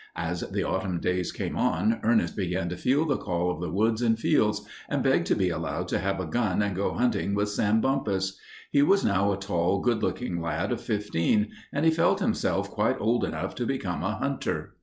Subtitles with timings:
[0.15, 4.01] As the autumn days came on, Ernest began to feel the call of the woods
[4.01, 7.49] and fields, and begged to be allowed to have a gun and go hunting with
[7.49, 8.35] Sam Bumpus.
[8.71, 12.99] He was now a tall, good looking lad of fifteen, and he felt himself quite
[12.99, 14.73] old enough to become a hunter.